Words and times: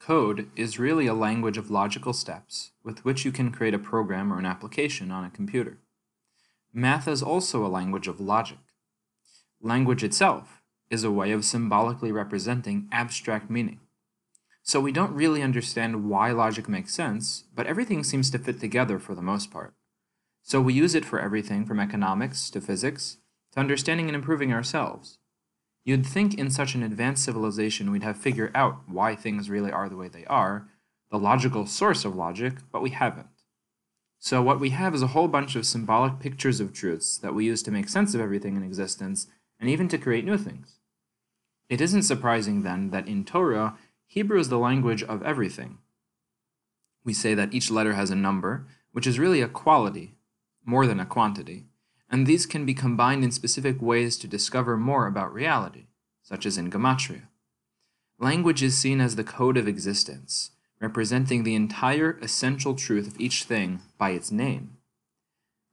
Code 0.00 0.48
is 0.56 0.78
really 0.78 1.06
a 1.06 1.12
language 1.12 1.58
of 1.58 1.70
logical 1.70 2.14
steps 2.14 2.70
with 2.82 3.04
which 3.04 3.26
you 3.26 3.30
can 3.30 3.52
create 3.52 3.74
a 3.74 3.78
program 3.78 4.32
or 4.32 4.38
an 4.38 4.46
application 4.46 5.10
on 5.10 5.24
a 5.24 5.30
computer. 5.30 5.76
Math 6.72 7.06
is 7.06 7.22
also 7.22 7.64
a 7.64 7.68
language 7.68 8.08
of 8.08 8.18
logic. 8.18 8.58
Language 9.60 10.02
itself 10.02 10.62
is 10.88 11.04
a 11.04 11.10
way 11.10 11.32
of 11.32 11.44
symbolically 11.44 12.10
representing 12.10 12.88
abstract 12.90 13.50
meaning. 13.50 13.78
So 14.62 14.80
we 14.80 14.90
don't 14.90 15.12
really 15.12 15.42
understand 15.42 16.08
why 16.08 16.30
logic 16.32 16.66
makes 16.66 16.94
sense, 16.94 17.44
but 17.54 17.66
everything 17.66 18.02
seems 18.02 18.30
to 18.30 18.38
fit 18.38 18.58
together 18.58 18.98
for 18.98 19.14
the 19.14 19.22
most 19.22 19.50
part. 19.50 19.74
So 20.42 20.62
we 20.62 20.72
use 20.72 20.94
it 20.94 21.04
for 21.04 21.20
everything 21.20 21.66
from 21.66 21.78
economics 21.78 22.48
to 22.50 22.62
physics 22.62 23.18
to 23.52 23.60
understanding 23.60 24.06
and 24.06 24.16
improving 24.16 24.52
ourselves. 24.52 25.18
You'd 25.84 26.06
think 26.06 26.34
in 26.34 26.50
such 26.50 26.74
an 26.74 26.82
advanced 26.82 27.24
civilization 27.24 27.90
we'd 27.90 28.02
have 28.02 28.18
figured 28.18 28.52
out 28.54 28.88
why 28.88 29.16
things 29.16 29.48
really 29.48 29.72
are 29.72 29.88
the 29.88 29.96
way 29.96 30.08
they 30.08 30.26
are, 30.26 30.68
the 31.10 31.18
logical 31.18 31.66
source 31.66 32.04
of 32.04 32.14
logic, 32.14 32.54
but 32.70 32.82
we 32.82 32.90
haven't. 32.90 33.28
So 34.18 34.42
what 34.42 34.60
we 34.60 34.70
have 34.70 34.94
is 34.94 35.02
a 35.02 35.08
whole 35.08 35.28
bunch 35.28 35.56
of 35.56 35.64
symbolic 35.64 36.20
pictures 36.20 36.60
of 36.60 36.74
truths 36.74 37.16
that 37.18 37.34
we 37.34 37.46
use 37.46 37.62
to 37.62 37.70
make 37.70 37.88
sense 37.88 38.14
of 38.14 38.20
everything 38.20 38.56
in 38.56 38.62
existence, 38.62 39.28
and 39.58 39.70
even 39.70 39.88
to 39.88 39.98
create 39.98 40.26
new 40.26 40.36
things. 40.36 40.76
It 41.70 41.80
isn't 41.80 42.02
surprising 42.02 42.62
then 42.62 42.90
that 42.90 43.08
in 43.08 43.24
Torah, 43.24 43.78
Hebrew 44.06 44.38
is 44.38 44.50
the 44.50 44.58
language 44.58 45.02
of 45.02 45.22
everything. 45.22 45.78
We 47.04 47.14
say 47.14 47.34
that 47.34 47.54
each 47.54 47.70
letter 47.70 47.94
has 47.94 48.10
a 48.10 48.16
number, 48.16 48.66
which 48.92 49.06
is 49.06 49.18
really 49.18 49.40
a 49.40 49.48
quality, 49.48 50.16
more 50.64 50.86
than 50.86 51.00
a 51.00 51.06
quantity 51.06 51.69
and 52.10 52.26
these 52.26 52.44
can 52.44 52.66
be 52.66 52.74
combined 52.74 53.22
in 53.22 53.30
specific 53.30 53.80
ways 53.80 54.18
to 54.18 54.26
discover 54.26 54.76
more 54.76 55.06
about 55.06 55.32
reality, 55.32 55.86
such 56.22 56.44
as 56.44 56.58
in 56.58 56.70
Gematria. 56.70 57.22
Language 58.18 58.62
is 58.62 58.76
seen 58.76 59.00
as 59.00 59.16
the 59.16 59.24
code 59.24 59.56
of 59.56 59.68
existence, 59.68 60.50
representing 60.80 61.44
the 61.44 61.54
entire 61.54 62.18
essential 62.20 62.74
truth 62.74 63.06
of 63.06 63.20
each 63.20 63.44
thing 63.44 63.80
by 63.96 64.10
its 64.10 64.32
name. 64.32 64.76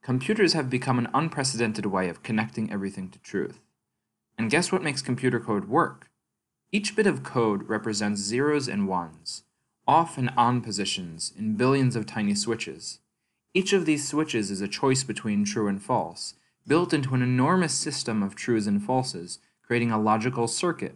Computers 0.04 0.54
have 0.54 0.70
become 0.70 1.00
an 1.00 1.10
unprecedented 1.14 1.88
way 1.88 2.08
of 2.08 2.24
connecting 2.24 2.72
everything 2.72 3.10
to 3.10 3.20
truth. 3.20 3.60
And 4.38 4.52
guess 4.52 4.72
what 4.72 4.84
makes 4.84 5.02
computer 5.02 5.40
code 5.40 5.68
work? 5.68 6.10
Each 6.72 6.96
bit 6.96 7.08
of 7.08 7.24
code 7.24 7.68
represents 7.68 8.22
zeros 8.22 8.68
and 8.68 8.88
ones, 8.88 9.44
off 9.88 10.18
and 10.18 10.30
on 10.38 10.62
positions 10.62 11.34
in 11.38 11.56
billions 11.56 11.96
of 11.96 12.06
tiny 12.06 12.36
switches, 12.36 13.00
each 13.54 13.74
of 13.74 13.86
these 13.86 14.08
switches 14.08 14.52
is 14.52 14.62
a 14.62 14.68
choice 14.68 15.04
between 15.04 15.46
true 15.46 15.68
and 15.68 15.82
false, 15.82 16.36
built 16.68 16.94
into 16.94 17.16
an 17.16 17.22
enormous 17.22 17.74
system 17.74 18.22
of 18.22 18.36
trues 18.36 18.68
and 18.68 18.82
falses, 18.82 19.40
creating 19.64 19.92
a 19.92 20.00
logical 20.00 20.48
circuit. 20.48 20.96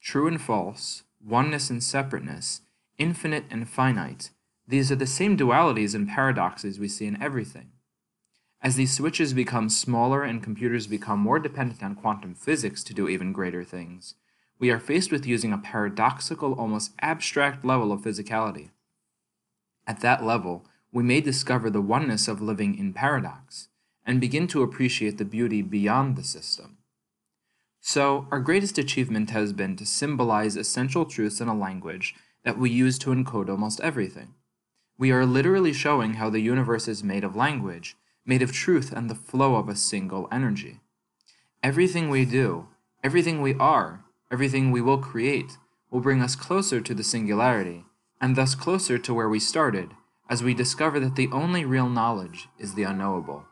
True 0.00 0.26
and 0.26 0.40
false, 0.40 1.04
oneness 1.24 1.70
and 1.70 1.82
separateness, 1.82 2.62
infinite 2.98 3.44
and 3.50 3.68
finite, 3.68 4.30
these 4.66 4.92
are 4.92 4.96
the 4.96 5.06
same 5.06 5.36
dualities 5.36 5.94
and 5.94 6.08
paradoxes 6.08 6.78
we 6.78 6.88
see 6.88 7.06
in 7.06 7.20
everything. 7.22 7.72
As 8.60 8.76
these 8.76 8.96
switches 8.96 9.34
become 9.34 9.68
smaller 9.68 10.22
and 10.22 10.42
computers 10.42 10.86
become 10.86 11.18
more 11.18 11.40
dependent 11.40 11.82
on 11.82 11.96
quantum 11.96 12.34
physics 12.34 12.84
to 12.84 12.94
do 12.94 13.08
even 13.08 13.32
greater 13.32 13.64
things, 13.64 14.14
we 14.58 14.70
are 14.70 14.78
faced 14.78 15.10
with 15.10 15.26
using 15.26 15.52
a 15.52 15.58
paradoxical, 15.58 16.52
almost 16.52 16.92
abstract 17.00 17.64
level 17.64 17.90
of 17.90 18.02
physicality. 18.02 18.70
At 19.86 20.00
that 20.00 20.24
level, 20.24 20.64
we 20.92 21.02
may 21.02 21.20
discover 21.20 21.70
the 21.70 21.80
oneness 21.80 22.28
of 22.28 22.42
living 22.42 22.78
in 22.78 22.92
paradox 22.92 23.68
and 24.04 24.20
begin 24.20 24.46
to 24.48 24.62
appreciate 24.62 25.18
the 25.18 25.24
beauty 25.24 25.62
beyond 25.62 26.16
the 26.16 26.24
system. 26.24 26.76
So, 27.80 28.28
our 28.30 28.40
greatest 28.40 28.78
achievement 28.78 29.30
has 29.30 29.52
been 29.52 29.74
to 29.76 29.86
symbolize 29.86 30.56
essential 30.56 31.04
truths 31.04 31.40
in 31.40 31.48
a 31.48 31.54
language 31.54 32.14
that 32.44 32.58
we 32.58 32.70
use 32.70 32.98
to 33.00 33.10
encode 33.10 33.48
almost 33.48 33.80
everything. 33.80 34.34
We 34.98 35.10
are 35.10 35.26
literally 35.26 35.72
showing 35.72 36.14
how 36.14 36.30
the 36.30 36.40
universe 36.40 36.86
is 36.86 37.02
made 37.02 37.24
of 37.24 37.34
language, 37.34 37.96
made 38.24 38.42
of 38.42 38.52
truth 38.52 38.92
and 38.92 39.10
the 39.10 39.14
flow 39.14 39.56
of 39.56 39.68
a 39.68 39.74
single 39.74 40.28
energy. 40.30 40.80
Everything 41.62 42.08
we 42.08 42.24
do, 42.24 42.68
everything 43.02 43.40
we 43.40 43.54
are, 43.54 44.04
everything 44.30 44.70
we 44.70 44.80
will 44.80 44.98
create, 44.98 45.58
will 45.90 46.00
bring 46.00 46.22
us 46.22 46.36
closer 46.36 46.80
to 46.80 46.94
the 46.94 47.04
singularity, 47.04 47.84
and 48.20 48.36
thus 48.36 48.54
closer 48.54 48.98
to 48.98 49.14
where 49.14 49.28
we 49.28 49.40
started, 49.40 49.90
as 50.32 50.42
we 50.42 50.54
discover 50.54 50.98
that 50.98 51.14
the 51.14 51.28
only 51.30 51.62
real 51.62 51.90
knowledge 51.90 52.48
is 52.58 52.72
the 52.72 52.84
unknowable. 52.84 53.44